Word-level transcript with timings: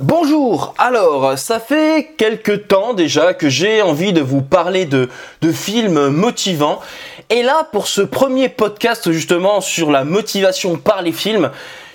Bonjour, 0.00 0.74
alors 0.78 1.38
ça 1.38 1.60
fait 1.60 2.12
quelques 2.16 2.66
temps 2.66 2.94
déjà 2.94 3.34
que 3.34 3.50
j'ai 3.50 3.82
envie 3.82 4.14
de 4.14 4.22
vous 4.22 4.40
parler 4.40 4.86
de, 4.86 5.10
de 5.42 5.52
films 5.52 6.08
motivants. 6.08 6.80
Et 7.28 7.42
là 7.42 7.68
pour 7.72 7.86
ce 7.86 8.00
premier 8.00 8.48
podcast 8.48 9.12
justement 9.12 9.60
sur 9.60 9.90
la 9.90 10.04
motivation 10.04 10.76
par 10.76 11.02
les 11.02 11.12
films, 11.12 11.50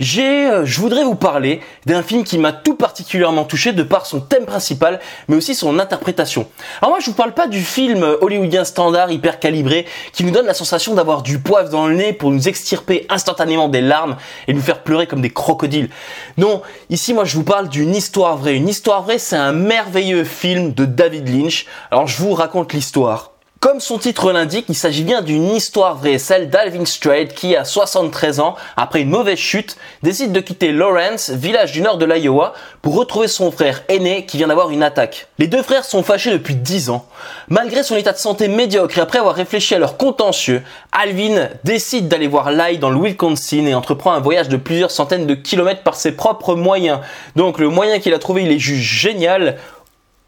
euh, 0.00 0.64
je 0.64 0.80
voudrais 0.80 1.04
vous 1.04 1.14
parler 1.14 1.60
d'un 1.86 2.02
film 2.02 2.24
qui 2.24 2.38
m'a 2.38 2.52
tout 2.52 2.74
particulièrement 2.74 3.44
touché 3.44 3.72
de 3.72 3.82
par 3.82 4.06
son 4.06 4.20
thème 4.20 4.46
principal, 4.46 5.00
mais 5.28 5.36
aussi 5.36 5.54
son 5.54 5.78
interprétation. 5.78 6.48
Alors 6.80 6.90
moi, 6.90 7.00
je 7.00 7.06
vous 7.06 7.16
parle 7.16 7.32
pas 7.32 7.46
du 7.46 7.60
film 7.60 8.16
hollywoodien 8.20 8.64
standard 8.64 9.10
hyper 9.10 9.38
calibré 9.38 9.86
qui 10.12 10.24
nous 10.24 10.30
donne 10.30 10.46
la 10.46 10.54
sensation 10.54 10.94
d'avoir 10.94 11.22
du 11.22 11.38
poivre 11.38 11.68
dans 11.68 11.86
le 11.86 11.94
nez 11.94 12.12
pour 12.12 12.30
nous 12.30 12.48
extirper 12.48 13.06
instantanément 13.08 13.68
des 13.68 13.80
larmes 13.80 14.16
et 14.48 14.54
nous 14.54 14.62
faire 14.62 14.82
pleurer 14.82 15.06
comme 15.06 15.20
des 15.20 15.30
crocodiles. 15.30 15.90
Non, 16.36 16.62
ici 16.88 17.12
moi 17.14 17.24
je 17.24 17.36
vous 17.36 17.44
parle 17.44 17.68
d'une 17.68 17.94
histoire 17.94 18.36
vraie. 18.36 18.56
Une 18.56 18.68
histoire 18.68 19.02
vraie, 19.02 19.18
c'est 19.18 19.36
un 19.36 19.52
merveilleux 19.52 20.24
film 20.24 20.72
de 20.72 20.84
David 20.84 21.28
Lynch. 21.28 21.66
Alors 21.90 22.06
je 22.06 22.16
vous 22.22 22.32
raconte 22.32 22.72
l'histoire. 22.72 23.32
Comme 23.60 23.80
son 23.80 23.98
titre 23.98 24.32
l'indique, 24.32 24.64
il 24.70 24.74
s'agit 24.74 25.04
bien 25.04 25.20
d'une 25.20 25.54
histoire 25.54 25.94
vraie, 25.94 26.16
celle 26.16 26.48
d'Alvin 26.48 26.86
Strait 26.86 27.28
qui, 27.28 27.54
à 27.54 27.66
73 27.66 28.40
ans, 28.40 28.56
après 28.74 29.02
une 29.02 29.10
mauvaise 29.10 29.36
chute, 29.36 29.76
décide 30.02 30.32
de 30.32 30.40
quitter 30.40 30.72
Lawrence, 30.72 31.28
village 31.28 31.72
du 31.72 31.82
nord 31.82 31.98
de 31.98 32.06
l'Iowa, 32.06 32.54
pour 32.80 32.96
retrouver 32.96 33.28
son 33.28 33.52
frère 33.52 33.82
aîné 33.88 34.24
qui 34.24 34.38
vient 34.38 34.48
d'avoir 34.48 34.70
une 34.70 34.82
attaque. 34.82 35.26
Les 35.38 35.46
deux 35.46 35.62
frères 35.62 35.84
sont 35.84 36.02
fâchés 36.02 36.30
depuis 36.30 36.54
10 36.54 36.88
ans. 36.88 37.04
Malgré 37.50 37.82
son 37.82 37.96
état 37.96 38.12
de 38.12 38.16
santé 38.16 38.48
médiocre 38.48 38.96
et 38.96 39.02
après 39.02 39.18
avoir 39.18 39.34
réfléchi 39.34 39.74
à 39.74 39.78
leur 39.78 39.98
contentieux, 39.98 40.62
Alvin 40.90 41.50
décide 41.62 42.08
d'aller 42.08 42.28
voir 42.28 42.52
Lai 42.52 42.78
dans 42.78 42.88
le 42.88 42.98
Wisconsin 42.98 43.66
et 43.66 43.74
entreprend 43.74 44.12
un 44.12 44.20
voyage 44.20 44.48
de 44.48 44.56
plusieurs 44.56 44.90
centaines 44.90 45.26
de 45.26 45.34
kilomètres 45.34 45.82
par 45.82 45.96
ses 45.96 46.12
propres 46.12 46.54
moyens. 46.54 47.00
Donc 47.36 47.58
le 47.58 47.68
moyen 47.68 47.98
qu'il 47.98 48.14
a 48.14 48.18
trouvé, 48.18 48.42
il 48.42 48.52
est 48.52 48.58
juste 48.58 48.80
génial, 48.80 49.58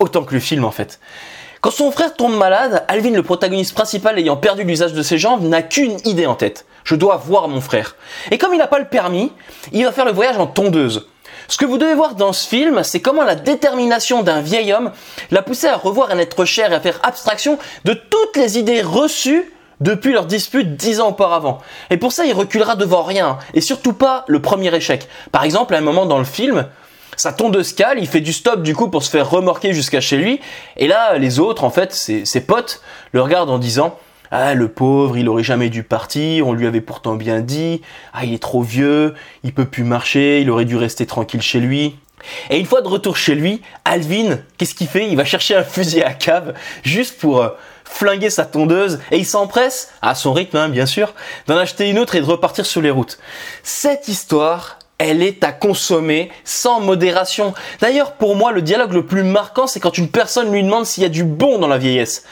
autant 0.00 0.22
que 0.22 0.34
le 0.34 0.40
film 0.40 0.66
en 0.66 0.70
fait. 0.70 1.00
Quand 1.62 1.70
son 1.70 1.92
frère 1.92 2.14
tombe 2.14 2.36
malade, 2.36 2.84
Alvin, 2.88 3.12
le 3.12 3.22
protagoniste 3.22 3.72
principal 3.72 4.18
ayant 4.18 4.36
perdu 4.36 4.64
l'usage 4.64 4.94
de 4.94 5.02
ses 5.02 5.16
jambes, 5.16 5.44
n'a 5.44 5.62
qu'une 5.62 5.96
idée 6.04 6.26
en 6.26 6.34
tête. 6.34 6.66
Je 6.82 6.96
dois 6.96 7.18
voir 7.24 7.46
mon 7.46 7.60
frère. 7.60 7.94
Et 8.32 8.38
comme 8.38 8.52
il 8.52 8.58
n'a 8.58 8.66
pas 8.66 8.80
le 8.80 8.88
permis, 8.88 9.30
il 9.70 9.84
va 9.84 9.92
faire 9.92 10.04
le 10.04 10.10
voyage 10.10 10.38
en 10.38 10.48
tondeuse. 10.48 11.06
Ce 11.46 11.58
que 11.58 11.64
vous 11.64 11.78
devez 11.78 11.94
voir 11.94 12.16
dans 12.16 12.32
ce 12.32 12.48
film, 12.48 12.82
c'est 12.82 12.98
comment 12.98 13.22
la 13.22 13.36
détermination 13.36 14.24
d'un 14.24 14.40
vieil 14.40 14.72
homme 14.72 14.90
l'a 15.30 15.42
poussé 15.42 15.68
à 15.68 15.76
revoir 15.76 16.10
un 16.10 16.18
être 16.18 16.44
cher 16.44 16.72
et 16.72 16.74
à 16.74 16.80
faire 16.80 16.98
abstraction 17.04 17.60
de 17.84 17.94
toutes 17.94 18.36
les 18.36 18.58
idées 18.58 18.82
reçues 18.82 19.48
depuis 19.80 20.12
leur 20.12 20.26
dispute 20.26 20.74
dix 20.74 21.00
ans 21.00 21.10
auparavant. 21.10 21.60
Et 21.90 21.96
pour 21.96 22.10
ça, 22.10 22.24
il 22.24 22.32
reculera 22.32 22.74
devant 22.74 23.04
rien, 23.04 23.38
et 23.54 23.60
surtout 23.60 23.92
pas 23.92 24.24
le 24.26 24.42
premier 24.42 24.74
échec. 24.74 25.06
Par 25.30 25.44
exemple, 25.44 25.76
à 25.76 25.78
un 25.78 25.82
moment 25.82 26.06
dans 26.06 26.18
le 26.18 26.24
film, 26.24 26.66
sa 27.16 27.32
tondeuse 27.32 27.72
cale, 27.72 27.98
il 27.98 28.06
fait 28.06 28.20
du 28.20 28.32
stop 28.32 28.62
du 28.62 28.74
coup 28.74 28.88
pour 28.88 29.02
se 29.02 29.10
faire 29.10 29.28
remorquer 29.28 29.72
jusqu'à 29.72 30.00
chez 30.00 30.16
lui. 30.16 30.40
Et 30.76 30.86
là, 30.88 31.18
les 31.18 31.38
autres, 31.38 31.64
en 31.64 31.70
fait, 31.70 31.92
ses, 31.92 32.40
potes, 32.40 32.82
le 33.12 33.22
regardent 33.22 33.50
en 33.50 33.58
disant 33.58 33.98
ah, 34.30 34.54
le 34.54 34.68
pauvre, 34.68 35.18
il 35.18 35.28
aurait 35.28 35.42
jamais 35.42 35.68
dû 35.68 35.82
partir, 35.82 36.46
on 36.46 36.54
lui 36.54 36.66
avait 36.66 36.80
pourtant 36.80 37.16
bien 37.16 37.40
dit, 37.40 37.82
ah, 38.14 38.24
il 38.24 38.32
est 38.32 38.42
trop 38.42 38.62
vieux, 38.62 39.14
il 39.44 39.52
peut 39.52 39.66
plus 39.66 39.84
marcher, 39.84 40.40
il 40.40 40.50
aurait 40.50 40.64
dû 40.64 40.76
rester 40.76 41.04
tranquille 41.04 41.42
chez 41.42 41.60
lui. 41.60 41.96
Et 42.48 42.58
une 42.58 42.64
fois 42.64 42.80
de 42.80 42.88
retour 42.88 43.16
chez 43.16 43.34
lui, 43.34 43.60
Alvin, 43.84 44.38
qu'est-ce 44.56 44.74
qu'il 44.74 44.86
fait? 44.86 45.08
Il 45.08 45.16
va 45.16 45.24
chercher 45.24 45.54
un 45.54 45.64
fusil 45.64 46.02
à 46.02 46.14
cave, 46.14 46.54
juste 46.82 47.18
pour 47.18 47.42
euh, 47.42 47.48
flinguer 47.84 48.30
sa 48.30 48.46
tondeuse, 48.46 49.00
et 49.10 49.18
il 49.18 49.26
s'empresse, 49.26 49.92
à 50.00 50.14
son 50.14 50.32
rythme 50.32 50.56
hein, 50.56 50.68
bien 50.70 50.86
sûr, 50.86 51.12
d'en 51.46 51.58
acheter 51.58 51.90
une 51.90 51.98
autre 51.98 52.14
et 52.14 52.20
de 52.20 52.26
repartir 52.26 52.64
sur 52.64 52.80
les 52.80 52.90
routes. 52.90 53.18
Cette 53.62 54.08
histoire, 54.08 54.78
elle 54.98 55.22
est 55.22 55.42
à 55.44 55.52
consommer 55.52 56.30
sans 56.44 56.80
modération. 56.80 57.54
D'ailleurs, 57.80 58.12
pour 58.12 58.36
moi, 58.36 58.52
le 58.52 58.62
dialogue 58.62 58.92
le 58.92 59.06
plus 59.06 59.24
marquant, 59.24 59.66
c'est 59.66 59.80
quand 59.80 59.98
une 59.98 60.08
personne 60.08 60.52
lui 60.52 60.62
demande 60.62 60.86
s'il 60.86 61.02
y 61.02 61.06
a 61.06 61.10
du 61.10 61.24
bon 61.24 61.58
dans 61.58 61.68
la 61.68 61.78
vieillesse. 61.78 62.24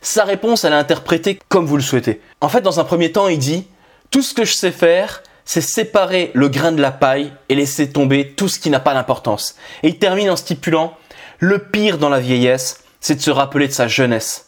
Sa 0.00 0.24
réponse, 0.24 0.64
elle 0.64 0.72
est 0.72 0.76
interprétée 0.76 1.38
comme 1.48 1.66
vous 1.66 1.76
le 1.76 1.82
souhaitez. 1.82 2.20
En 2.40 2.48
fait, 2.48 2.60
dans 2.60 2.80
un 2.80 2.84
premier 2.84 3.12
temps, 3.12 3.28
il 3.28 3.38
dit 3.38 3.66
Tout 4.10 4.22
ce 4.22 4.34
que 4.34 4.44
je 4.44 4.52
sais 4.52 4.70
faire, 4.70 5.22
c'est 5.44 5.60
séparer 5.60 6.30
le 6.34 6.48
grain 6.48 6.72
de 6.72 6.82
la 6.82 6.92
paille 6.92 7.32
et 7.48 7.54
laisser 7.54 7.90
tomber 7.90 8.34
tout 8.36 8.48
ce 8.48 8.58
qui 8.58 8.70
n'a 8.70 8.80
pas 8.80 8.94
d'importance. 8.94 9.56
Et 9.82 9.88
il 9.88 9.98
termine 9.98 10.30
en 10.30 10.36
stipulant 10.36 10.96
Le 11.38 11.58
pire 11.58 11.98
dans 11.98 12.10
la 12.10 12.20
vieillesse, 12.20 12.84
c'est 13.00 13.14
de 13.14 13.20
se 13.20 13.30
rappeler 13.30 13.68
de 13.68 13.72
sa 13.72 13.88
jeunesse. 13.88 14.47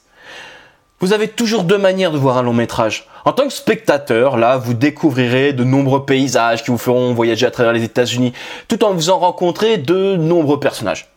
Vous 1.02 1.14
avez 1.14 1.28
toujours 1.28 1.64
deux 1.64 1.78
manières 1.78 2.10
de 2.12 2.18
voir 2.18 2.36
un 2.36 2.42
long 2.42 2.52
métrage. 2.52 3.06
En 3.24 3.32
tant 3.32 3.44
que 3.44 3.54
spectateur, 3.54 4.36
là, 4.36 4.58
vous 4.58 4.74
découvrirez 4.74 5.54
de 5.54 5.64
nombreux 5.64 6.04
paysages 6.04 6.62
qui 6.62 6.70
vous 6.70 6.76
feront 6.76 7.14
voyager 7.14 7.46
à 7.46 7.50
travers 7.50 7.72
les 7.72 7.84
États-Unis, 7.84 8.34
tout 8.68 8.84
en 8.84 8.92
vous 8.92 9.08
en 9.08 9.18
rencontrer 9.18 9.78
de 9.78 10.16
nombreux 10.16 10.60
personnages. 10.60 11.08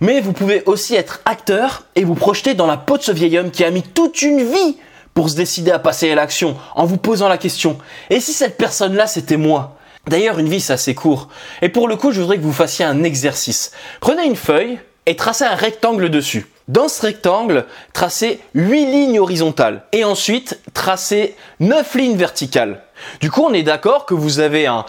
Mais 0.00 0.22
vous 0.22 0.32
pouvez 0.32 0.62
aussi 0.64 0.94
être 0.94 1.20
acteur 1.26 1.82
et 1.94 2.04
vous 2.04 2.14
projeter 2.14 2.54
dans 2.54 2.66
la 2.66 2.78
peau 2.78 2.96
de 2.96 3.02
ce 3.02 3.12
vieil 3.12 3.38
homme 3.38 3.50
qui 3.50 3.64
a 3.64 3.70
mis 3.70 3.82
toute 3.82 4.22
une 4.22 4.40
vie 4.40 4.78
pour 5.12 5.28
se 5.28 5.36
décider 5.36 5.72
à 5.72 5.78
passer 5.78 6.10
à 6.10 6.14
l'action, 6.14 6.56
en 6.74 6.86
vous 6.86 6.96
posant 6.96 7.28
la 7.28 7.36
question, 7.36 7.76
et 8.08 8.20
si 8.20 8.32
cette 8.32 8.56
personne-là 8.56 9.06
c'était 9.06 9.36
moi? 9.36 9.76
D'ailleurs, 10.06 10.38
une 10.38 10.48
vie 10.48 10.60
c'est 10.60 10.72
assez 10.72 10.94
court. 10.94 11.28
Et 11.60 11.68
pour 11.68 11.86
le 11.86 11.96
coup, 11.96 12.12
je 12.12 12.20
voudrais 12.22 12.38
que 12.38 12.42
vous 12.42 12.52
fassiez 12.52 12.86
un 12.86 13.02
exercice. 13.02 13.72
Prenez 14.00 14.24
une 14.24 14.36
feuille 14.36 14.78
et 15.08 15.16
tracez 15.16 15.44
un 15.44 15.54
rectangle 15.54 16.10
dessus. 16.10 16.46
Dans 16.68 16.88
ce 16.88 17.00
rectangle, 17.00 17.64
tracez 17.94 18.40
8 18.54 18.86
lignes 18.86 19.18
horizontales 19.18 19.82
et 19.92 20.04
ensuite 20.04 20.60
tracez 20.74 21.34
9 21.60 21.94
lignes 21.94 22.16
verticales. 22.16 22.82
Du 23.20 23.30
coup, 23.30 23.42
on 23.42 23.54
est 23.54 23.62
d'accord 23.62 24.04
que 24.04 24.12
vous 24.12 24.38
avez 24.38 24.66
un, 24.66 24.84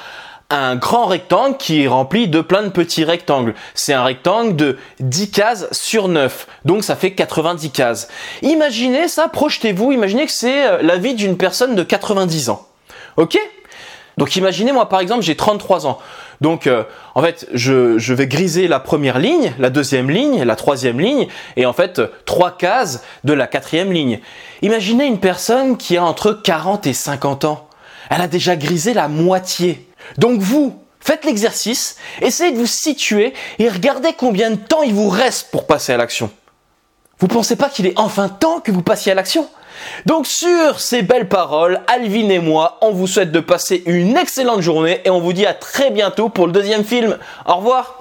un 0.50 0.76
grand 0.76 1.06
rectangle 1.06 1.56
qui 1.56 1.84
est 1.84 1.88
rempli 1.88 2.28
de 2.28 2.42
plein 2.42 2.64
de 2.64 2.70
petits 2.70 3.06
rectangles. 3.06 3.56
C'est 3.76 3.94
un 3.94 4.04
rectangle 4.04 4.58
de 4.58 4.78
10 5.00 5.32
cases 5.32 5.68
sur 5.72 6.10
9. 6.10 6.48
Donc 6.66 6.84
ça 6.84 6.98
fait 6.98 7.12
90 7.12 7.72
cases. 7.72 8.10
Imaginez 8.42 9.08
ça, 9.08 9.30
projetez-vous, 9.30 9.94
imaginez 9.94 10.26
que 10.26 10.34
c'est 10.34 10.68
euh, 10.68 10.82
la 10.82 10.98
vie 10.98 11.14
d'une 11.14 11.38
personne 11.38 11.76
de 11.76 11.84
90 11.84 12.50
ans. 12.50 12.68
Ok? 13.16 13.40
Donc 14.20 14.36
imaginez 14.36 14.74
moi 14.74 14.90
par 14.90 15.00
exemple 15.00 15.22
j'ai 15.22 15.38
33 15.38 15.88
ans. 15.88 15.98
Donc 16.42 16.68
euh, 16.68 16.84
en 17.16 17.22
fait 17.22 17.48
je, 17.54 17.98
je, 17.98 18.14
vais 18.14 18.28
griser 18.28 18.68
la 18.68 18.82
première 18.82 19.18
ligne, 19.18 19.54
la 19.60 19.70
deuxième 19.70 20.10
ligne, 20.10 20.44
la 20.44 20.58
troisième 20.58 21.00
ligne 21.00 21.28
et 21.56 21.66
en 21.66 21.72
fait 21.72 22.02
trois 22.26 22.52
cases 22.52 23.02
de 23.24 23.32
la 23.32 23.48
quatrième 23.48 23.94
ligne. 23.94 24.20
Imaginez 24.62 25.06
une 25.06 25.22
personne 25.22 25.78
qui 25.78 25.96
a 25.96 26.04
entre 26.04 26.34
40 26.34 26.86
et 26.86 26.94
50 26.94 27.46
ans. 27.46 27.70
Elle 28.10 28.20
a 28.20 28.28
déjà 28.28 28.58
grisé 28.58 28.94
la 28.94 29.08
moitié. 29.08 29.90
Donc 30.18 30.42
vous, 30.42 30.78
faites 31.00 31.24
l'exercice, 31.24 31.96
essayez 32.22 32.52
de 32.52 32.58
vous 32.58 32.66
situer 32.66 33.34
et 33.58 33.70
regardez 33.70 34.12
combien 34.12 34.52
de 34.52 34.58
temps 34.58 34.84
il 34.84 34.94
vous 34.94 35.10
reste 35.10 35.50
pour 35.50 35.66
passer 35.66 35.94
à 35.94 35.98
l'action. 35.98 36.30
Vous 37.20 37.28
pensez 37.28 37.56
pas 37.56 37.70
qu'il 37.70 37.86
est 37.86 37.98
enfin 37.98 38.28
temps 38.28 38.60
que 38.60 38.72
vous 38.72 38.82
passiez 38.82 39.14
à 39.14 39.16
l'action? 39.16 39.48
Donc 40.06 40.28
sur 40.28 40.80
ces 40.80 41.02
belles 41.02 41.28
paroles, 41.28 41.82
Alvin 41.88 42.30
et 42.30 42.40
moi, 42.40 42.78
on 42.82 42.92
vous 42.92 43.08
souhaite 43.08 43.32
de 43.32 43.40
passer 43.40 43.84
une 43.86 44.18
excellente 44.18 44.62
journée 44.62 45.02
et 45.06 45.10
on 45.10 45.20
vous 45.20 45.34
dit 45.34 45.46
à 45.46 45.54
très 45.54 45.92
bientôt 45.92 46.30
pour 46.30 46.46
le 46.48 46.54
deuxième 46.54 46.84
film. 46.84 47.18
Au 47.46 47.56
revoir 47.56 47.96